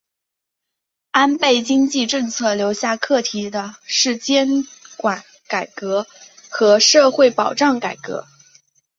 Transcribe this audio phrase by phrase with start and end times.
[1.11, 4.65] 安倍经济政策留下课题的是监
[4.97, 6.07] 管改革
[6.49, 8.25] 和社会保障改革。